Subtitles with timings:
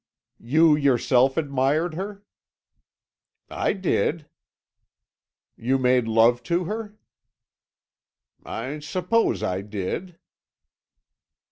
[0.39, 2.23] "You yourself admired her?"
[3.51, 4.25] "I did."
[5.55, 6.97] "You made love to her?"
[8.43, 10.17] "I suppose I did."